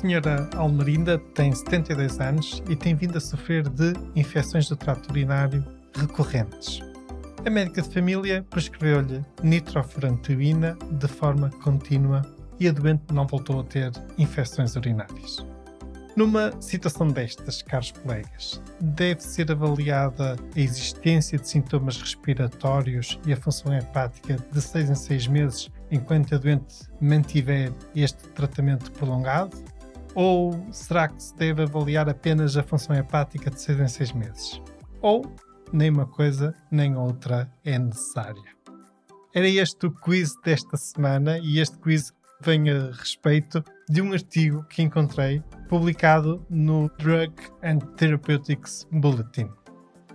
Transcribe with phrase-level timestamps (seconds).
[0.00, 5.62] Senhora Almerinda tem 72 anos e tem vindo a sofrer de infecções do trato urinário
[5.94, 6.80] recorrentes.
[7.44, 12.22] A médica de família prescreveu-lhe nitrofurantoína de forma contínua
[12.58, 15.44] e a doente não voltou a ter infecções urinárias.
[16.16, 23.36] Numa situação destas, caros colegas, deve ser avaliada a existência de sintomas respiratórios e a
[23.36, 29.56] função hepática de 6 em 6 meses enquanto a doente mantiver este tratamento prolongado?
[30.14, 34.62] Ou será que se deve avaliar apenas a função hepática de 6 em 6 meses?
[35.00, 35.22] Ou
[35.72, 38.42] nem uma coisa nem outra é necessária?
[39.34, 44.64] Era este o quiz desta semana e este quiz vem a respeito de um artigo
[44.64, 49.48] que encontrei publicado no Drug and Therapeutics Bulletin.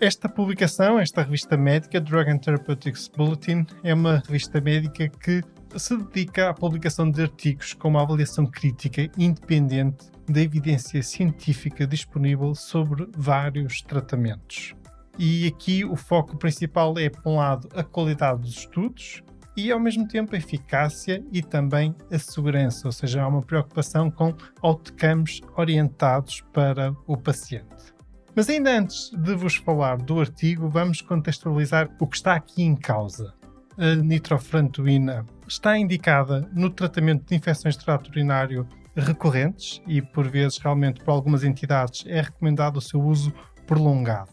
[0.00, 5.42] Esta publicação, esta revista médica, Drug and Therapeutics Bulletin, é uma revista médica que
[5.78, 12.54] se dedica à publicação de artigos com uma avaliação crítica independente da evidência científica disponível
[12.54, 14.74] sobre vários tratamentos.
[15.18, 19.22] E aqui o foco principal é, por um lado, a qualidade dos estudos
[19.56, 24.10] e, ao mesmo tempo, a eficácia e também a segurança, ou seja, há uma preocupação
[24.10, 27.94] com outcomes orientados para o paciente.
[28.34, 32.76] Mas ainda antes de vos falar do artigo, vamos contextualizar o que está aqui em
[32.76, 33.32] causa.
[33.78, 40.58] A nitrofurantoína está indicada no tratamento de infecções de trato urinário recorrentes e, por vezes,
[40.58, 43.32] realmente, por algumas entidades, é recomendado o seu uso
[43.66, 44.30] prolongado.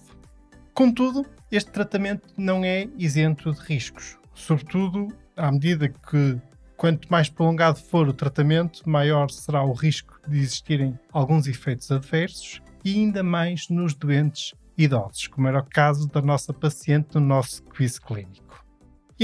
[0.74, 6.40] Contudo, este tratamento não é isento de riscos, sobretudo à medida que
[6.78, 12.62] quanto mais prolongado for o tratamento, maior será o risco de existirem alguns efeitos adversos
[12.84, 17.64] e ainda mais nos doentes idosos, como era o caso da nossa paciente no nosso
[17.64, 18.63] quiz clínico.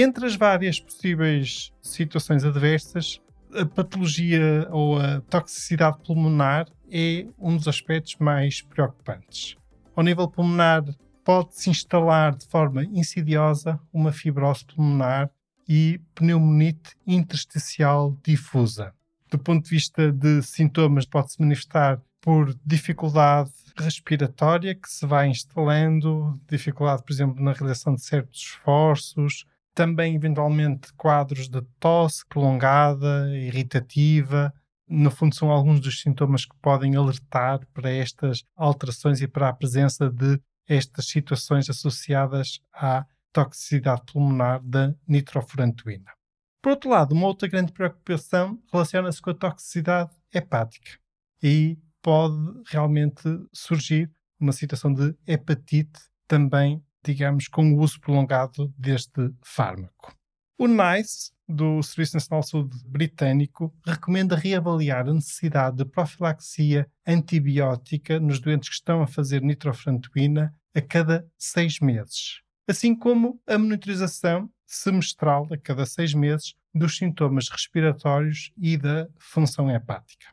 [0.02, 3.20] Entre as várias possíveis situações adversas,
[3.54, 9.58] a patologia ou a toxicidade pulmonar é um dos aspectos mais preocupantes.
[9.94, 10.86] Ao nível pulmonar,
[11.22, 15.30] pode-se instalar de forma insidiosa uma fibrose pulmonar
[15.68, 18.94] e pneumonite intersticial difusa.
[19.30, 26.40] Do ponto de vista de sintomas, pode-se manifestar por dificuldade respiratória que se vai instalando,
[26.50, 34.54] dificuldade, por exemplo, na realização de certos esforços, também eventualmente quadros de tosse prolongada, irritativa.
[34.88, 39.54] No fundo, são alguns dos sintomas que podem alertar para estas alterações e para a
[39.54, 46.12] presença de estas situações associadas à toxicidade pulmonar da nitrofurantoína.
[46.62, 51.00] Por outro lado, uma outra grande preocupação relaciona-se com a toxicidade hepática
[51.42, 52.36] e pode
[52.68, 60.14] realmente surgir uma situação de hepatite também, digamos, com o uso prolongado deste fármaco.
[60.58, 68.20] O NICE, do Serviço Nacional de Saúde Britânico, recomenda reavaliar a necessidade de profilaxia antibiótica
[68.20, 74.50] nos doentes que estão a fazer nitrofurantoína a cada seis meses, assim como a monitorização
[74.66, 80.28] semestral a cada seis meses dos sintomas respiratórios e da função hepática.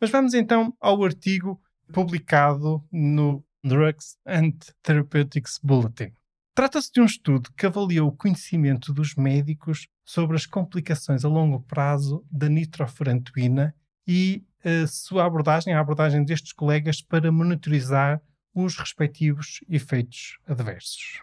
[0.00, 1.60] Mas vamos então ao artigo
[1.92, 4.52] publicado no Drugs and
[4.82, 6.12] Therapeutics Bulletin.
[6.54, 11.60] Trata-se de um estudo que avaliou o conhecimento dos médicos sobre as complicações a longo
[11.60, 13.74] prazo da nitrofurantoína
[14.06, 18.22] e a sua abordagem, a abordagem destes colegas para monitorizar
[18.54, 21.22] os respectivos efeitos adversos.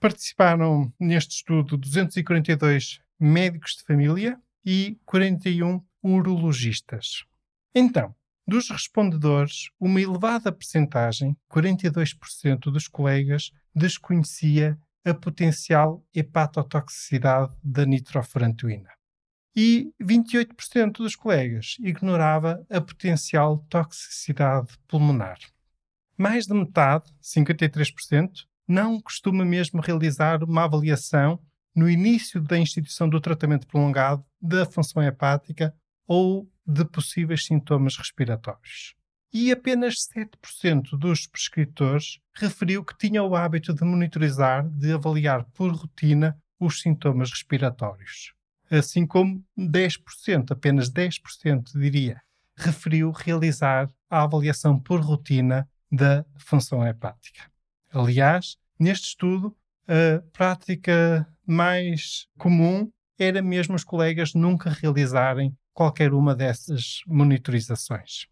[0.00, 7.24] Participaram neste estudo 242 médicos de família e 41 urologistas.
[7.74, 8.14] Então,
[8.46, 18.90] dos respondedores, uma elevada percentagem, 42% dos colegas, desconhecia a potencial hepatotoxicidade da nitrofurantoína.
[19.54, 25.38] E 28% dos colegas ignorava a potencial toxicidade pulmonar.
[26.16, 31.38] Mais de metade, 53%, não costuma mesmo realizar uma avaliação
[31.74, 35.74] no início da instituição do tratamento prolongado da função hepática
[36.06, 38.94] ou de possíveis sintomas respiratórios.
[39.32, 45.72] E apenas 7% dos prescritores referiu que tinham o hábito de monitorizar, de avaliar por
[45.72, 48.34] rotina os sintomas respiratórios.
[48.78, 52.20] assim como 10%, apenas 10% diria,
[52.56, 57.50] referiu realizar a avaliação por rotina da função hepática.
[57.92, 59.54] Aliás, neste estudo,
[59.86, 68.26] a prática mais comum era mesmo os colegas nunca realizarem qualquer uma dessas monitorizações.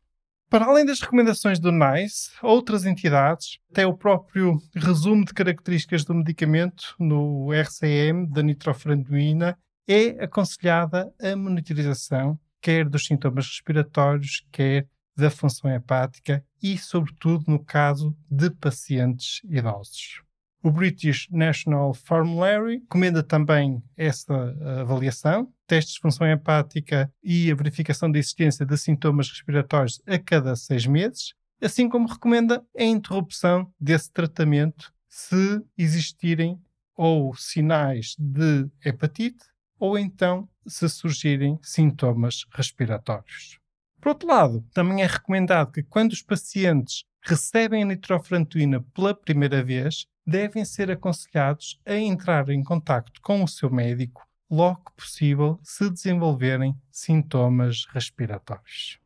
[0.49, 6.15] Para além das recomendações do NICE, outras entidades, até o próprio resumo de características do
[6.15, 9.57] medicamento no RCM da nitrofurantoína,
[9.89, 17.65] é aconselhada a monitorização quer dos sintomas respiratórios, quer da função hepática e, sobretudo, no
[17.65, 20.23] caso de pacientes idosos.
[20.63, 24.35] O British National Formulary recomenda também essa
[24.81, 30.55] avaliação, testes de função hepática e a verificação da existência de sintomas respiratórios a cada
[30.55, 36.61] seis meses, assim como recomenda a interrupção desse tratamento se existirem
[36.95, 39.45] ou sinais de hepatite
[39.79, 43.59] ou então se surgirem sintomas respiratórios.
[43.99, 49.63] Por outro lado, também é recomendado que quando os pacientes recebem a nitrofurantoína pela primeira
[49.63, 55.61] vez, devem ser aconselhados a entrar em contato com o seu médico logo que possível
[55.63, 58.99] se desenvolverem sintomas respiratórios.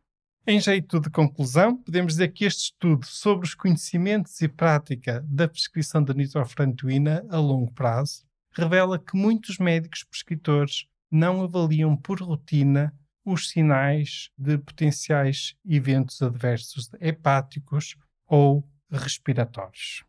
[0.47, 5.49] Em jeito de conclusão, podemos dizer que este estudo sobre os conhecimentos e prática da
[5.49, 12.95] prescrição da nitrofurantoína a longo prazo revela que muitos médicos prescritores não avaliam por rotina
[13.25, 17.97] os sinais de potenciais eventos adversos hepáticos
[18.27, 20.05] ou respiratórios.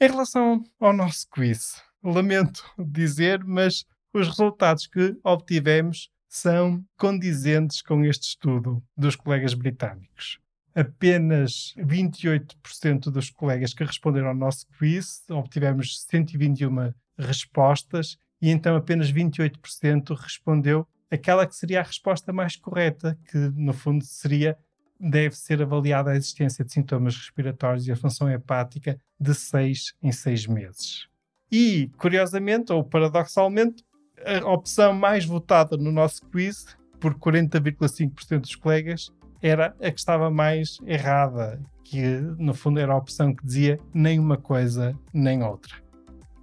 [0.00, 8.04] Em relação ao nosso quiz, lamento dizer, mas os resultados que obtivemos são condizentes com
[8.04, 10.40] este estudo dos colegas britânicos.
[10.74, 19.12] Apenas 28% dos colegas que responderam ao nosso quiz obtivemos 121 respostas e então apenas
[19.12, 24.58] 28% respondeu aquela que seria a resposta mais correta, que no fundo seria
[24.98, 30.12] deve ser avaliada a existência de sintomas respiratórios e a função hepática de 6 em
[30.12, 31.08] 6 meses.
[31.50, 33.84] E, curiosamente ou paradoxalmente,
[34.24, 39.12] a opção mais votada no nosso quiz, por 40,5% dos colegas,
[39.42, 42.02] era a que estava mais errada, que
[42.38, 45.76] no fundo era a opção que dizia nem uma coisa nem outra.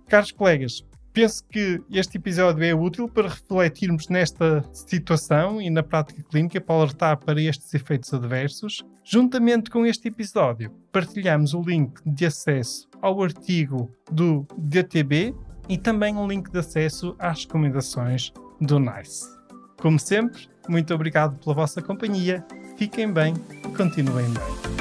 [0.08, 6.24] Caros colegas, penso que este episódio é útil para refletirmos nesta situação e na prática
[6.24, 8.84] clínica para alertar para estes efeitos adversos.
[9.04, 15.36] Juntamente com este episódio, partilhamos o link de acesso ao artigo do DTB
[15.68, 19.26] e também um link de acesso às recomendações do NICE.
[19.82, 22.46] Como sempre, muito obrigado pela vossa companhia.
[22.78, 23.34] Fiquem bem,
[23.76, 24.81] continuem bem.